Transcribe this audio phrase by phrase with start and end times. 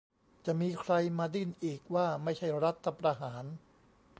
[0.45, 3.45] จะมีใครมาดิ้นอีกว่าไม่ใช่รัฐประหาร